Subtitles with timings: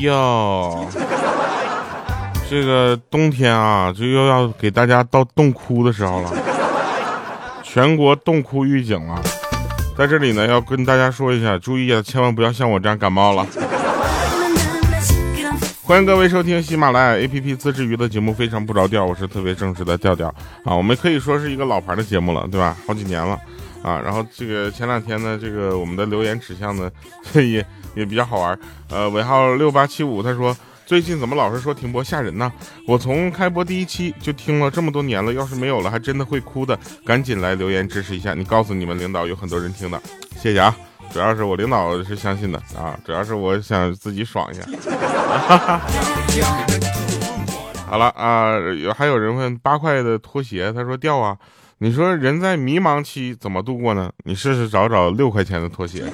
[0.00, 0.86] 哟，
[2.48, 6.32] 这个冬天啊，就又要给大家到冻哭的时候了，
[7.62, 9.20] 全国冻哭预警了。
[9.98, 13.46] 在这里呢，要跟大家说一下，注意啊，千万不要像我这样感冒了。
[15.82, 20.28] 欢迎各位收听喜马拉雅 APP 自制娱乐节目《非常不着调》，我是特别正式的调调
[20.64, 20.74] 啊。
[20.74, 22.74] 我们可以说是一个老牌的节目了，对吧？
[22.86, 23.38] 好几年了
[23.82, 24.00] 啊。
[24.00, 26.90] 然后这个前两天呢，这个我们的留言指向呢，
[27.34, 28.58] 也也比较好玩。
[28.88, 32.52] 呃，尾号六八七五，他说最近怎么老是说停播吓人呢？
[32.86, 36.78] 我从开播第一期就听了这么多年了，要是没有了，还真的会哭的。
[37.04, 40.02] 赶紧来留言支持一下，你告诉你们领导有很多人听的，
[40.36, 40.76] 谢谢啊。
[41.12, 44.62] 主要是我领导是相信的啊，主要是我想自己爽一下。
[47.86, 51.36] 好了啊，有还有人问八块的拖鞋，他说掉啊。
[51.82, 54.12] 你说人在迷茫期怎么度过呢？
[54.24, 56.04] 你试试找找六块钱的拖鞋。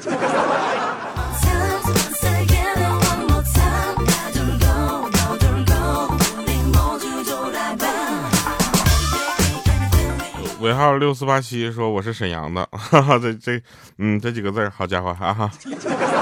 [10.60, 13.60] 尾号六四八七说我是沈阳的，哈哈，这这，
[13.98, 15.50] 嗯，这几个字，好家伙，哈哈，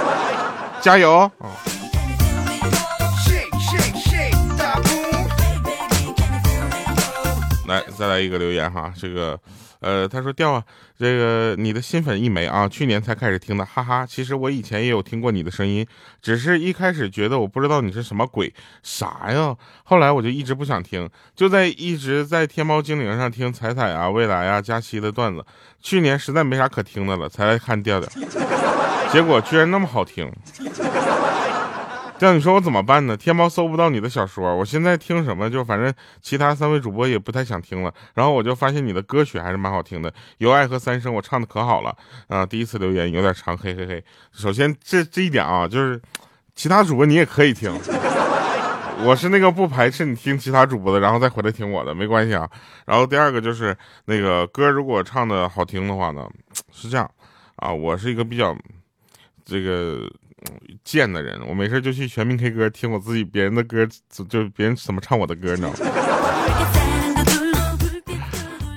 [0.81, 1.31] 加油！
[7.67, 9.39] 来，再来一个留言哈，这个。
[9.81, 10.65] 呃，他说掉啊，
[10.99, 14.07] 这个你的新粉一枚啊，去年才开始听的，哈哈。
[14.07, 15.87] 其实我以前也有听过你的声音，
[16.23, 18.51] 只是一开始觉得我不知道你是什么鬼，
[18.83, 19.55] 啥呀？
[19.83, 25.45] 后来我就一直不想听，就在一直在天猫精灵上听彩彩啊、未来啊、佳期的段子。
[25.83, 28.09] 去年实在没啥可听的了，才来看调调，
[29.13, 30.33] 结果居然那么好听。
[32.19, 33.17] 这样你说我怎么办呢？
[33.17, 37.93] 天猫搜不到你的小说，我现在听什么就反正其他三位主播也不太想听了。
[38.15, 41.95] 然后我就发现你的歌曲还是蛮好听的，《有爱和三生》我唱的可好了
[42.29, 42.47] 啊！
[42.47, 44.03] 第一次留言有点长，嘿嘿嘿。
[44.33, 46.01] 首先这这一点啊，就是
[46.55, 47.73] 其他主播你也可以听，
[49.05, 52.49] 我是那个不排斥你听其他主播的，然后再回来听我的，没关系啊。
[52.87, 56.27] 然后第二个就是那个歌如果唱的好听的话呢，
[56.71, 57.11] 是这样
[57.57, 58.57] 啊，我是一个比较
[59.45, 60.09] 这个。
[60.85, 63.87] 贱的人，我没事就去全民 K 歌听我自己别人的歌，
[64.29, 65.77] 就别人怎么唱我的歌，你知道吗？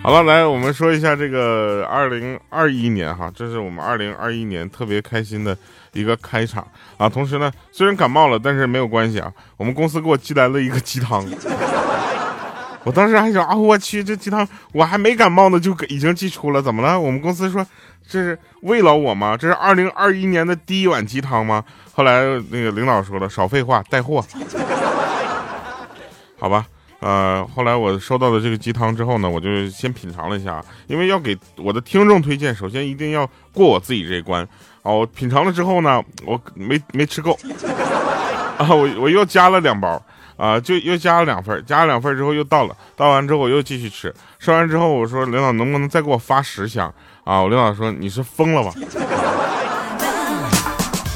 [0.04, 5.58] 好了，来我们说一下这个二零二一年哈，这是我们二零二一年特别开心的
[5.92, 7.10] 一个开场啊。
[7.10, 9.34] 同时呢，虽然感冒了，但是没有关系啊。
[9.58, 11.26] 我们公司给我寄来了一个鸡汤，
[12.88, 16.98] 我当时还想啊，我去这鸡汤，我还没感冒呢，就已经寄出了，怎么了？
[16.98, 17.66] 我们公司说。
[18.10, 19.36] 这是慰劳我吗？
[19.36, 21.62] 这是二零二一年的第一碗鸡汤吗？
[21.94, 24.24] 后来那个领导说了，少废话，带货。
[26.40, 26.66] 好吧，
[27.02, 34.48] 呃，后来我收到了这个鸡汤之后呢，我就先品尝了一下，因为要给我的听众推荐，首先一定要过我自己这一关。
[34.84, 37.38] 哦，品尝了之后呢，我没没吃够，
[38.58, 40.02] 啊，我我又加了两包，
[40.38, 46.94] 啊，就又加了两份，加了两份之后又到了，到完之后我又继续吃，吃完之后我说领导能不能再给我发十箱？
[47.24, 47.42] 啊！
[47.42, 48.72] 我领导说你是疯了吧？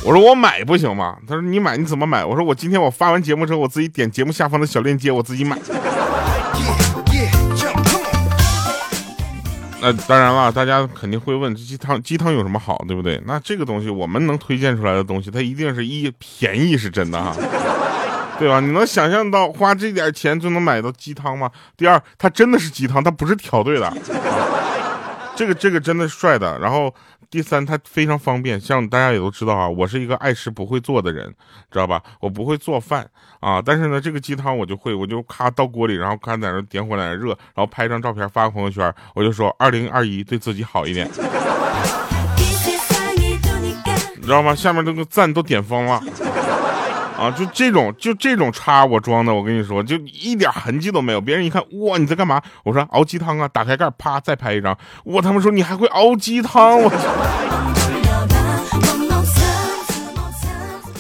[0.04, 1.16] 我说我买不行吗？
[1.28, 2.26] 他说你买你怎么买？
[2.26, 5.58] 我说我今天我发完节目之后，我自己点节目下方的小链接，我自己买。
[9.84, 13.20] 那当然了，大家肯定会问这鸡汤鸡汤有什么好，对不对？
[13.26, 17.36] 那这个东西我们能推荐出来的东西，它一定是一便宜是真的哈，
[18.42, 18.60] 对吧？
[18.60, 21.52] 你能想象到花这点钱就能买到鸡汤吗？
[21.78, 23.94] 第二，它真的是鸡汤，它不是调对的。
[25.36, 26.92] 这个这个真的帅的，然后
[27.30, 31.32] 第三它非常方便，像大家也都知道啊，我是一个爱吃不会做的人，
[31.72, 32.02] 知道吧？
[32.20, 33.08] 我不会做饭
[33.40, 41.08] 啊，但是呢，这个鸡汤我就会，我就咔倒锅里，然后咔在那点火在那热，然后拍张照片发个朋友圈，我就说二零二一对自己好一点，
[44.16, 44.56] 你知道吗？
[44.56, 46.02] 下面这个赞都点疯了。
[47.22, 51.22] 啊，就这种，就这种叉我装的，我跟你说，就一点痕迹都没有。
[51.22, 52.42] 别人一看，哇，你在干嘛？
[52.64, 54.76] 我说熬鸡汤啊，打开盖，啪，再拍一张。
[55.04, 56.82] 我他妈说你还会熬鸡汤？
[56.82, 56.92] 我，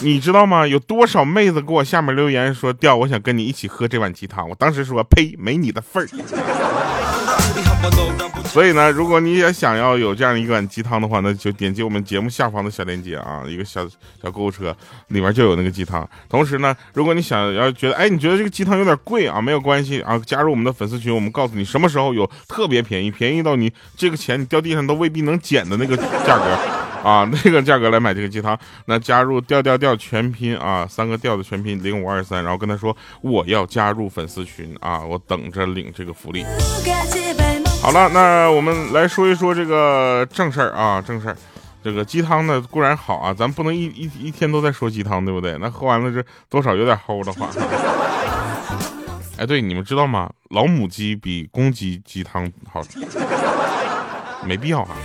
[0.01, 0.68] 你知道吗？
[0.68, 4.48] 有多少妹子给我下面留言说，调，我想跟你一起喝这碗鸡汤。
[4.48, 6.07] 我当时说，呸，没你的份儿。
[8.45, 13.88] 所以呢，如果你也想要有这样一碗鸡汤的话，那就点击我们节目下方的小链接啊，一个小
[14.22, 14.75] 小购物车
[15.07, 16.07] 里面就有那个鸡汤。
[16.28, 28.57] 同时呢，如果你想要觉得，哎，你觉得这个鸡汤有点贵啊，没有关系啊，加入我们的粉丝群，我们告诉你什么时候有特别便宜，便宜到你这个钱你掉地上都未必能捡的那个价格啊， 那个价格来买这个鸡汤。
[28.86, 36.44] 那加入调调调全拼啊，三个调的全拼零五二三，然后跟他说我要加入粉丝群啊，我等着领这个福利。
[37.81, 41.38] 好了，那我们来说一说这个正事儿啊，正事儿，
[41.83, 45.57] 这个鸡汤呢固然好啊，咱不能一一一天都在说鸡汤，对不对？
[45.60, 47.50] 那喝完了这多少有点齁的慌。
[49.38, 50.30] 哎，对，你们知道吗？
[50.51, 53.00] 老母鸡比公鸡鸡汤好吃，
[54.45, 54.95] 没必要啊。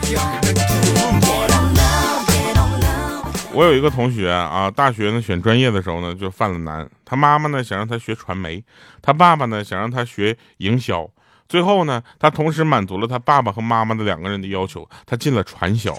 [3.54, 8.62] 我有一个同学啊，大学呢选专业的时候呢就犯了难，他妈妈呢想让他学传媒，
[9.00, 11.08] 他爸爸呢想让他学营销，
[11.48, 15.96] 最后呢他同时满足了他爸爸和妈妈的两个人的要求，他进了传销。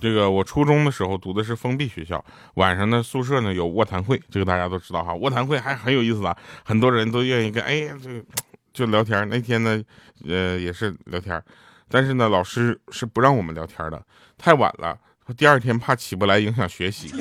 [0.00, 2.22] 这个我初中的时候读的是封闭学校，
[2.56, 5.14] 晚上呢宿舍呢有卧谈会，这个大家都知道哈。
[5.14, 8.22] 卧谈会还很有意思啊，很多人都愿意跟哎这个
[8.74, 9.26] 就聊天。
[9.30, 9.82] 那天呢，
[10.28, 11.42] 呃也是聊天，
[11.88, 14.02] 但是呢老师是不让我们聊天的，
[14.38, 14.96] 太晚了，
[15.36, 17.12] 第二天怕起不来影响学习。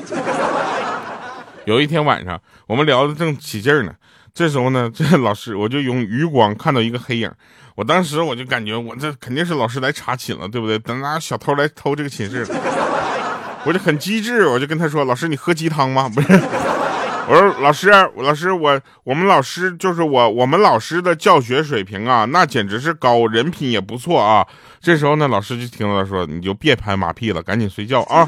[1.65, 3.93] 有一天晚上我们聊的正起劲儿呢，
[4.33, 7.31] 这时候呢这老师我就用余光看到一个黑影。
[7.75, 10.77] 我当时我就感觉我这肯定是老师来查寝了，对不对？
[10.77, 12.45] 等拿小偷来偷这个寝室，
[13.65, 16.27] 我就很机智，我就跟他说：“老师，你喝鸡汤吗？”不是，
[17.25, 24.45] 我说：“老师，老师，我我们老师就是我，我们老师的教学水平啊，那简直是高，人品也不错啊。”
[24.81, 28.27] 这时候呢，老师就听到他说：“你就别拍马屁了，赶紧睡觉啊。”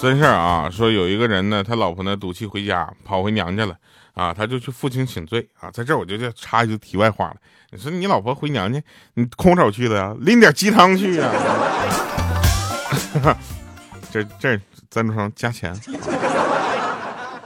[0.00, 3.74] 真事儿啊，说有一个人呢，他老婆呢赌气回家，跑回娘家了
[4.18, 5.70] 啊，他就去负荆请罪啊。
[5.70, 7.36] 在这儿我就就插一句题外话了，
[7.70, 8.82] 你说你老婆回娘家，
[9.14, 10.12] 你空手去的呀？
[10.18, 11.30] 拎点鸡汤去呀？
[14.10, 14.60] 这这
[14.90, 15.72] 赞助商加钱。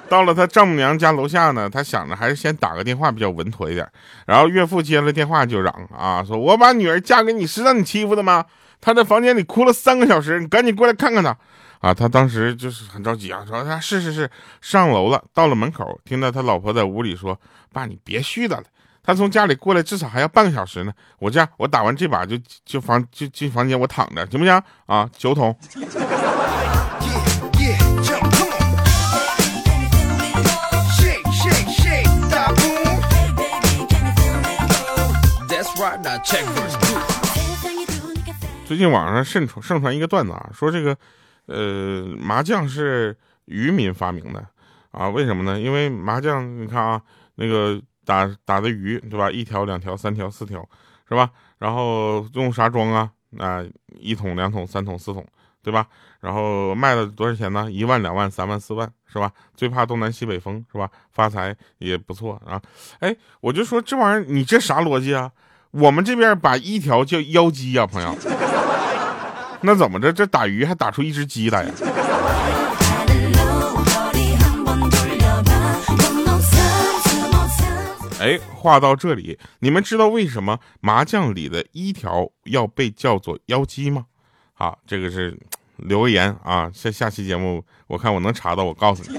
[0.08, 3.86] 到了他丈母娘家楼下呢，他想着还是先打个电话比较稳妥一点。
[4.26, 8.46] 然后岳父接了电话就嚷啊，说我把女儿嫁给你是让你欺负的吗？
[8.80, 11.36] 她在房间里哭了三个小时，你赶紧过来看看她。
[11.82, 14.30] 啊，他当时就是很着急啊，说他是是是
[14.60, 17.36] 上楼了，到了门口，听到他老婆在屋里说
[17.74, 18.64] ：“爸，你别絮叨了，
[19.02, 20.92] 他从家里过来至少还要半个小时呢。
[21.18, 24.62] 我这样，我打完这把就就房就进房间，我躺着行不行？
[24.86, 25.58] 啊，酒桶。”
[38.64, 40.96] 最近网上盛传盛传一个段子啊，说这个。
[41.46, 43.16] 呃，麻将是
[43.46, 44.46] 渔民发明的
[44.90, 45.08] 啊？
[45.08, 45.60] 为什么呢？
[45.60, 47.02] 因为麻将，你看啊，
[47.34, 49.30] 那个打打的鱼，对吧？
[49.30, 50.66] 一条、两条、三条、四条，
[51.08, 51.30] 是吧？
[51.58, 53.10] 然后用啥装啊？
[53.30, 53.64] 那
[53.98, 55.26] 一桶、两桶、三桶、四桶，
[55.62, 55.86] 对吧？
[56.20, 57.70] 然后卖了多少钱呢？
[57.70, 59.32] 一万、两万、三万、四万，是吧？
[59.56, 60.88] 最怕东南西北风，是吧？
[61.10, 62.60] 发财也不错啊。
[63.00, 65.32] 哎，我就说这玩意儿，你这啥逻辑啊？
[65.70, 68.14] 我们这边把一条叫妖姬呀，朋友。
[69.64, 70.12] 那怎么着？
[70.12, 71.70] 这打鱼还打出一只鸡来呀？
[78.18, 84.06] 哎，话到这里，你们知道为什么麻将里的一条要被叫做妖姬吗？
[84.52, 85.36] 好，这个是
[85.76, 89.18] 留个言啊，下下期节目我看我能查到，我告诉你。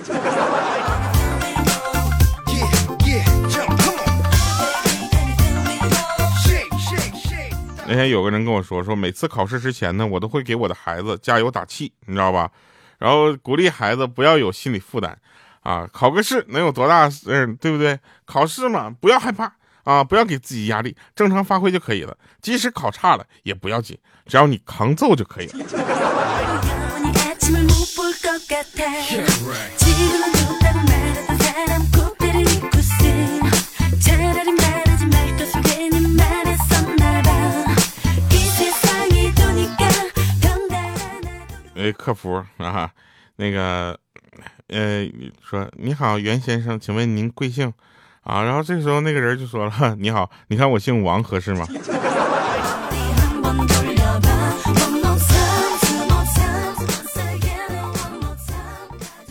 [7.86, 12.50] 那天有个人跟我说，说每次考试之前呢，我都会给我的孩子加油打气，你知道吧？
[12.98, 15.18] 然后鼓励孩子不要有心理负担，
[15.62, 17.10] 啊，考个试能有多大？
[17.28, 18.00] 嗯，对不对？
[18.25, 22.18] 考试嘛，不要害怕啊，不要给自己压力，正常发挥就可以了。
[22.42, 25.66] 即使考差了也不要紧，只要你扛揍就可以了。
[41.84, 42.90] 哎，客服啊，
[43.36, 44.00] 那个，
[44.68, 45.06] 呃，
[45.42, 47.74] 说你好，袁先生，请问您贵姓？
[48.22, 51.68] 啊，然后这时候那个人就说了， 你好，你看我姓王合适吗？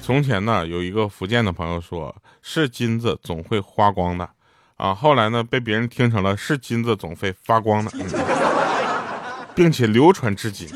[0.02, 4.28] 从前呢，有一个福建的朋友说，是金子总会花光的，
[4.76, 7.90] 啊，后来呢，被别人听成了是金子总会发光的，
[9.54, 10.68] 并且流传至今。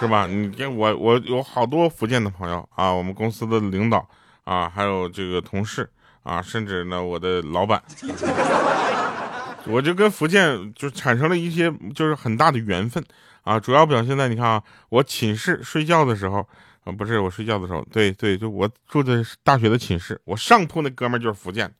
[0.00, 0.26] 是吧？
[0.26, 4.08] 你跟我，我有好多福建的朋友啊，我们公司的领导
[4.44, 5.88] 啊，还有这个同事
[6.22, 7.82] 啊，甚至呢我的老板，
[9.66, 13.04] 我就跟福建就产生了一些就是很大的缘分
[13.42, 13.58] 啊。
[13.58, 16.46] 主要表现在你看啊，我寝室睡觉的时候
[16.84, 21.70] 啊，不是我睡觉的时候，对对，就我住的大学的寝室，我上铺那哥们就是福建，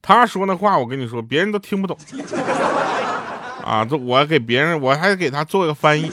[0.00, 1.96] 他说那话我跟你说，别人都听不懂。
[3.62, 6.10] 啊，这我给别人，我还给他做个翻译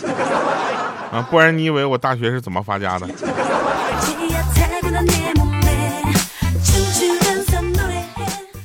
[1.15, 3.07] 啊，不然你以为我大学是怎么发家的？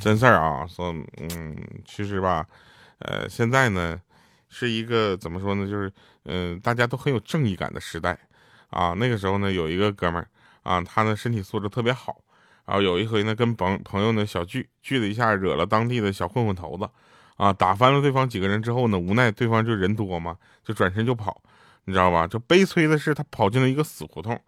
[0.01, 1.55] 真事儿啊，说，嗯，
[1.85, 2.45] 其实吧，
[2.99, 3.97] 呃，现在呢，
[4.49, 5.89] 是一个怎么说呢，就是，
[6.25, 8.19] 嗯，大家都很有正义感的时代，
[8.69, 10.27] 啊，那个时候呢，有一个哥们儿，
[10.63, 12.17] 啊，他呢身体素质特别好，
[12.65, 16.89] 然后有一回呢，跟朋朋友呢小聚，聚了一下，惹了当地的小混混头子，
[17.37, 21.41] 啊，打翻了对方几个人之后呢，无奈对方就人多嘛，就转身就跑，
[21.85, 22.27] 你知道吧？
[22.27, 24.39] 就悲催的是他跑进了一个死胡同，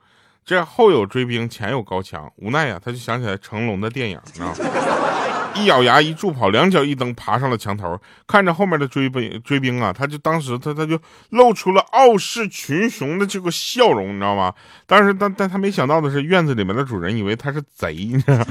[0.46, 4.56] 这后有追兵，前有高墙，无奈呀，他就想起来成龙的电影，你知道吗？
[5.56, 11.00] 一咬牙一助跑，两脚一蹬，爬上了墙头，看着后面的追兵追兵啊，他就当时他他就
[11.30, 14.52] 露出了傲视群雄的这个笑容，你知道吗？
[14.88, 18.44] 但是但但他没想到的是，院子里面的主人以为他是贼，你知道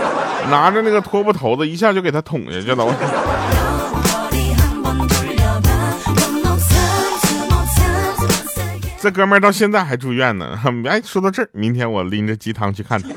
[0.50, 2.84] 拿着那个拖布头子一下就给他捅下去了。
[9.02, 10.60] 这哥们儿到现在还住院呢。
[10.86, 13.08] 哎，说到这儿，明天我拎着鸡汤去看他。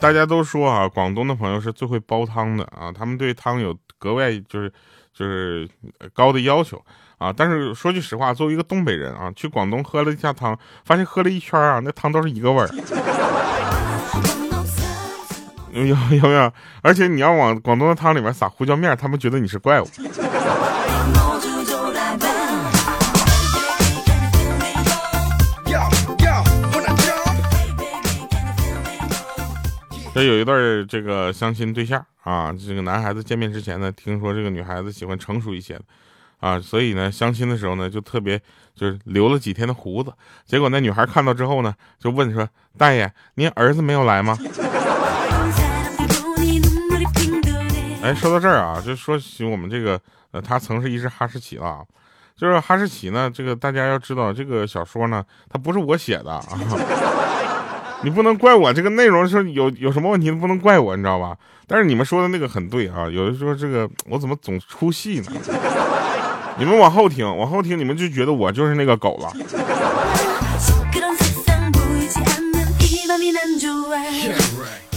[0.00, 4.72] 大家都说啊，广东的朋友是最会煲汤的啊，他们对汤有格外就是
[5.12, 5.68] 就是
[6.14, 6.80] 高的要求
[7.18, 7.34] 啊。
[7.36, 12.68] 但是说句实话，作为一个东北人啊，去广东喝了一下汤，发现喝了一圈啊，那汤都是一个味儿。
[15.86, 16.52] 有 有没有？
[16.82, 19.88] 而且你要往广东的汤里面撒胡椒面，他们觉得你是怪物。
[30.14, 35.82] 这有一对这个相亲对象啊，这个男孩子见面之前呢，听说这个女孩子喜欢成熟一些的，
[36.40, 38.36] 啊，所以呢，相亲的时候呢，就特别
[38.74, 40.12] 就是留了几天的胡子。
[40.44, 44.36] 结果那女孩看到之后呢，就问说：“大爷，您儿子没有来吗？”
[48.08, 50.00] 哎，说到这儿啊，就说起我们这个
[50.30, 51.84] 呃，他曾是一只哈士奇了，
[52.34, 56.42] 就是哈士奇呢，这个大家要知道，这个小说呢，它不是我写的啊。
[58.02, 61.36] 你不能怪我这个内容是有有什么问题，不能怪我，你知道吧？
[61.66, 65.32] 但是你们说的那个很对啊，有的说这个我怎么总出戏呢？
[66.56, 69.30] 你们往后听，往后听，你们就觉得我就是那个狗了。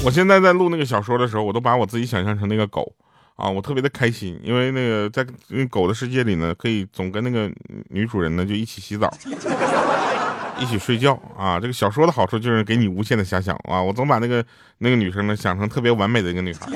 [0.03, 2.91] 我现在在录那个小说的时候，我都把我自己想象成那个狗
[3.35, 5.25] 啊，我特别的开心，因为那个在
[5.69, 7.51] 狗的世界里呢，可以总跟那个
[7.89, 9.11] 女主人呢就一起洗澡。
[10.59, 11.59] 一起睡觉啊！
[11.59, 13.81] 这个小说的好处就是给你无限的遐想啊！
[13.81, 14.45] 我总把那个
[14.77, 16.67] 那个女生呢想成特别完美的一个女孩，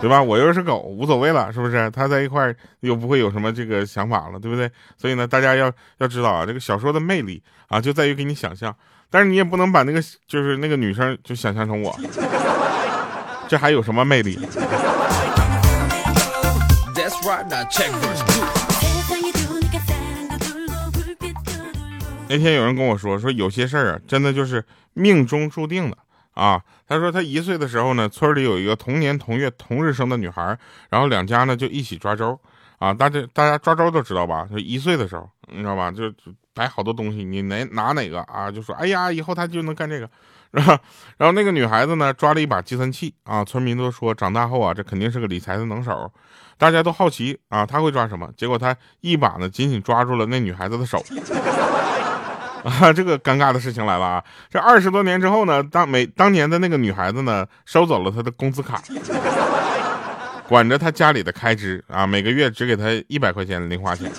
[0.00, 0.22] 对吧？
[0.22, 1.90] 我又是狗，无所谓了，是不是？
[1.90, 4.70] 他在一块又不会有什么这个想法了，对不对？
[4.96, 8.74] 所以呢，大家要要知道啊，这个小说的魅力啊，就在于给你想象，
[9.10, 11.98] 但是你也不能把那个就是那个女生就想象成我，
[13.48, 14.38] 这还有什么魅力？
[22.30, 25.96] 那天有人跟我说，说有些事儿啊，真的就是命中注定的
[26.38, 26.62] 啊。
[26.86, 30.56] 他说他一岁的时候呢，村里有一个同年同月同日生的女孩，
[30.88, 32.38] 然后两家呢就一起抓周
[32.78, 32.94] 啊。
[32.94, 34.46] 大家大家抓周都知道吧？
[34.50, 35.90] 就一岁的时候，你知道吧？
[35.90, 36.12] 就
[36.54, 38.50] 摆好多东西，你哪拿哪个啊？
[38.50, 40.08] 就说哎呀，以后他就能干这个，
[40.54, 40.80] 是吧？
[41.18, 43.44] 然后那个女孩子呢，抓了一把计算器啊。
[43.44, 46.10] 村民都说长大后啊，这肯定是个理财的能手。
[46.56, 48.28] 大家都好奇啊，他会抓什么？
[48.36, 51.04] 结果他一把呢，紧紧抓住了那女孩子的手。
[52.68, 54.24] 啊， 这个尴尬的事情来了啊！
[54.50, 58.82] 这二十多年之后呢，当每当年的那个女孩子呢，收走了他的工资卡，
[60.46, 64.10] 管着他家里的开支啊，每个月只给他一百块钱零花钱。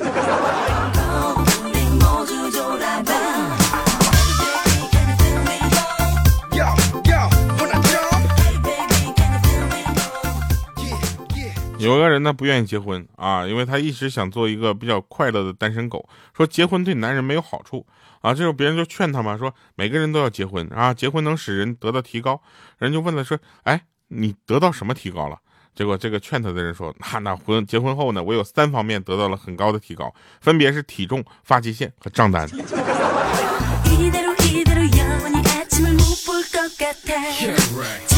[11.80, 17.86] 有个人呢不愿意结婚啊，因为他一直想做一个比较快乐的单身狗，说结婚对男人没有好处
[18.22, 18.34] 啊。
[18.34, 22.42] 这时候别人就劝他嘛，说每个人都要结婚啊，结婚能使人得到提高。
[22.78, 25.38] 人就问了说，哎，你得到什么提高了？
[25.74, 32.48] 结果这个劝他的人说，那那婚结婚后呢，我有三方面得到了很高的提高，分别是体重、发际线和账单。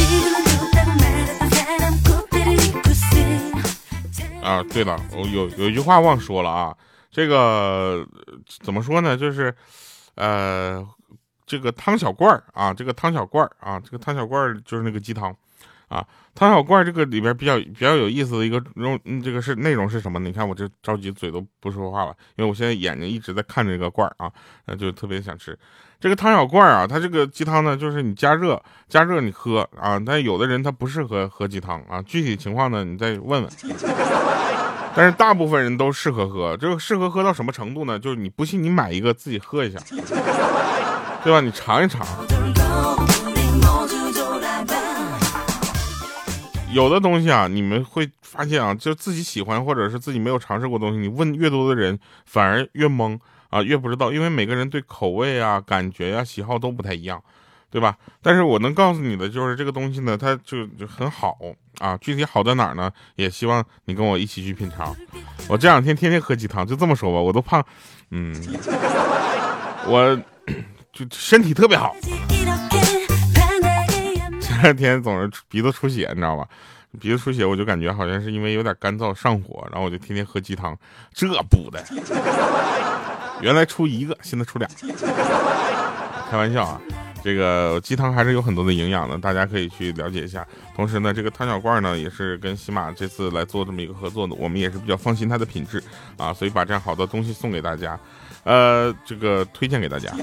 [4.51, 6.75] 啊，对了，我有有一句话忘说了啊，
[7.09, 8.05] 这个
[8.61, 9.15] 怎么说呢？
[9.15, 9.55] 就是，
[10.15, 10.85] 呃，
[11.45, 15.33] 这个汤小罐儿啊，这个汤小罐儿啊，这个汤小罐儿就是那个鸡汤，
[15.91, 16.07] 啊。
[16.33, 20.17] 汤小罐这个里边比较比较有意思的一个容，这个是内容是什么？
[20.17, 24.31] 你看我这着急嘴都不说话了，因为我现在眼睛一直在看这个罐儿啊，
[24.65, 25.59] 那就特别想吃
[25.99, 26.87] 这个汤小罐儿啊。
[26.87, 33.49] 它这个鸡汤呢，就是你加热加热你喝啊，但有的人他不适合喝鸡汤啊，具体情况呢你再问问。
[34.95, 37.99] 但是大部分人都适合喝，这个适合喝到什么程度呢？
[37.99, 39.79] 就是你不信你买一个自己喝一下，
[41.23, 41.41] 对吧？
[41.41, 42.05] 你尝一尝。
[46.73, 57.21] 有的东西啊，你们会发现啊，就自己喜欢或者是自己没有尝试过东西，你问越多的人，反而越懵啊，越不知道，因为每个人对口味啊、感觉呀、喜好都不太一样，
[57.69, 57.97] 对吧？
[58.21, 61.37] 但是我能告诉你的就是这个东西呢，它就就很好
[61.79, 61.97] 啊。
[61.97, 62.89] 具体好在哪儿呢？
[63.15, 64.95] 也希望你跟我一起去品尝。
[65.49, 67.61] 我这两天天天喝鸡汤，就这么说吧，我都胖，
[68.11, 68.33] 嗯，
[69.87, 70.17] 我
[70.93, 71.93] 就身体特别好。
[74.61, 76.47] 第二天总是鼻子出血，你知道吧？
[76.99, 80.77] 鼻子出血，我就感觉好像是因为有点干燥上火，然后我就天天喝鸡汤，
[81.11, 81.83] 这补的。
[83.41, 84.69] 原来出一个，现在出俩。
[86.29, 86.79] 开玩笑啊，
[87.23, 90.47] 这个鸡汤还是有很多的营养的，大家可以去了解一下。
[90.75, 95.83] 同时呢，这个汤小罐呢也是跟喜马这次来做这么一个合作的，我们也是比较放心它的品质
[96.17, 97.99] 啊，所以把这样好的东西送给大家，
[98.43, 100.13] 呃，这个推荐给大家。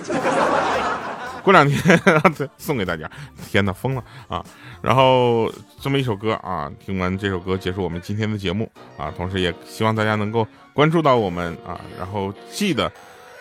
[1.42, 2.00] 过两天
[2.58, 3.10] 送给大家，
[3.50, 4.44] 天哪，疯了啊！
[4.82, 12.90] 然后这么一首歌啊，听完这首歌结束我们今天的节目啊，同时也希望大家能够关注到我们啊，然后记得，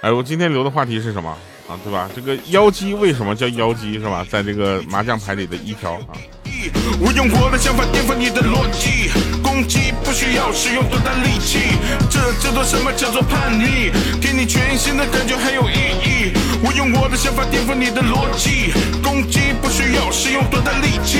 [0.01, 1.29] 哎，我今天留的话题是什么
[1.67, 1.77] 啊？
[1.83, 2.09] 对吧？
[2.15, 4.25] 这个妖姬为什么叫妖姬是吧？
[4.29, 6.15] 在这个麻将牌里的一条啊。
[6.99, 9.11] 我用我的想法颠覆你的逻辑，
[9.43, 11.59] 攻击不需要使用多大力气，
[12.09, 13.91] 这叫做什么叫做叛逆？
[14.19, 15.26] 给你全新的感。
[17.17, 18.71] 的想法颠覆你的逻辑，
[19.01, 21.17] 攻击不需要使用多大力气。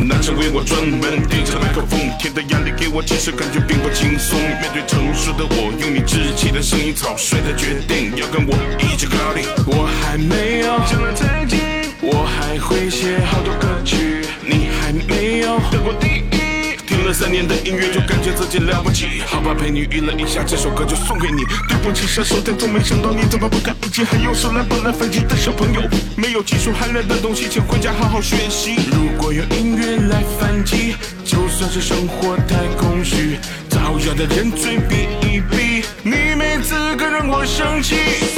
[0.00, 4.36] 那成为我专门对着麦克风，天的压力给我其实感觉并不轻松。
[4.40, 9.46] 面对成熟的我，用你稚气的声音草率的决定要跟我一起 party。
[9.64, 11.86] 我还没有讲了再见。
[12.02, 16.43] 我还会写好多歌曲，你还没有得过第一。
[16.86, 19.22] 听了三年的音乐，就感觉自己了不起。
[19.26, 21.44] 好吧，陪你娱乐一下，这首歌就送给你。
[21.68, 25.80] 对不起，射手但都没想到你怎么不堪一击，还有手来不来反击的小朋友。
[26.16, 28.76] 没有技术含量的东西，请回家好好学习。
[28.92, 36.33] 如果用音乐来反击，就算是生活太空虚，造谣的人嘴比一比，你
[36.64, 37.96] 资格让我生气。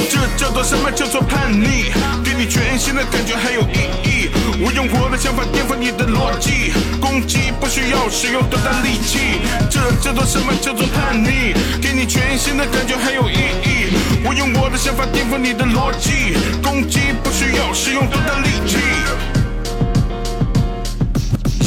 [0.09, 1.89] 这叫做什么叫做叛逆？
[2.23, 4.29] 给你全新的感觉还有意义。
[4.59, 9.39] 我用我的想法颠覆你的逻辑，攻击不需要使用多大力气。
[9.71, 11.55] 这叫做什么叫做叛逆？
[11.81, 13.95] 给你全新的感觉还有意义。
[14.25, 18.77] 我用我的想法颠覆你的逻辑，攻击不需要使用多大力气。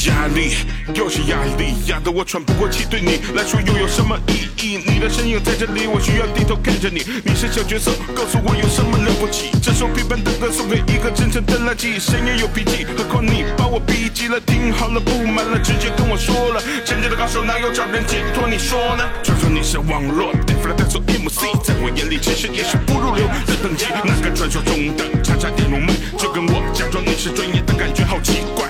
[0.06, 0.56] 压力
[0.94, 2.86] 又是压力，压得我喘不过气。
[2.88, 4.78] 对你来说又有什么意义？
[4.86, 7.02] 你的身影在这里，我需要低头看着你。
[7.24, 9.50] 你是小角色，告诉我有什么了不起？
[9.60, 12.00] 这首陪伴的歌送给一个真诚的垃圾。
[12.00, 14.40] 谁也有脾气，何况你把我逼急了。
[14.40, 16.62] 听好了，不满了，直接跟我说了。
[16.84, 18.48] 真正的高手哪有找人解脱？
[18.48, 19.04] 你说呢？
[19.22, 23.84] 传说你是网络带出来的做 MC，在我眼里其实也是不入流的等级。
[24.04, 28.64] 那个传说中的差差点入门，就跟我假装你是专业的感觉好奇怪。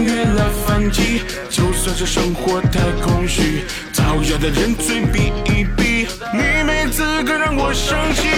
[0.00, 8.28] 用音乐来反击，就算是生活太空虚，造谣的人嘴比一比，你没资格让我生气。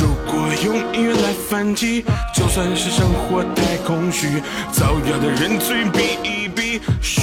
[0.00, 7.20] 如果用音乐来反击，就算是生活太空虚，造谣的人嘴比一比，嘘，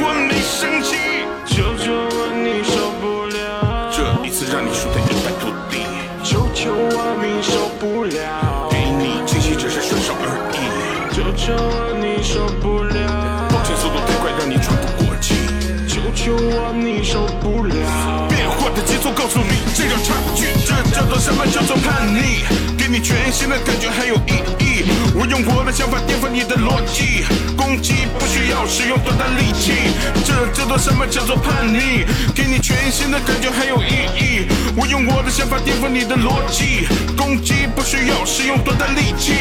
[0.00, 0.96] 我没生气。
[1.44, 5.84] 求求我，你受不了，这一次让你输得一败涂地。
[6.24, 10.56] 求求我，你受不了，给你惊喜只是顺手而已。
[11.12, 11.52] 求求
[19.22, 20.46] 告诉你这叫差距。
[20.66, 22.42] 这叫做什么叫做叛逆？
[22.76, 24.82] 给你全新的感觉很有意义。
[25.14, 27.22] 我用我的想法颠覆你的逻辑，
[27.56, 29.94] 攻击不需要使用多大力气。
[30.26, 32.04] 这叫做什么叫做叛逆？
[32.34, 34.11] 给你全新的感觉很有意义。
[34.82, 39.32] 我用我的想法颠覆你的逻辑，攻击不需要使用多大力气。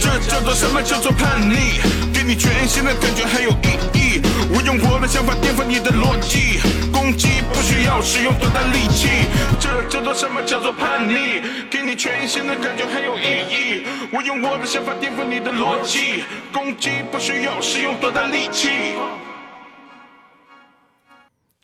[0.00, 1.84] 这叫做什么叫做叛逆？
[2.14, 4.22] 给你全新的感觉很有意义。
[4.48, 9.28] 我用我的想法颠覆你的逻辑，攻击不需要使用多大力气。
[9.60, 11.42] 这叫做什么叫做叛逆？
[11.68, 13.84] 给你全新的感觉很有意义。
[14.10, 18.70] 我用我的想法颠覆你的逻辑，攻击不需要使用多大力气。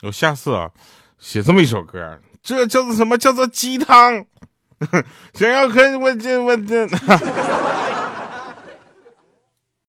[0.03, 0.69] 我下次啊，
[1.17, 4.25] 写这么一首歌，这叫做什么叫做鸡汤？
[5.33, 6.87] 想要跟我这我这。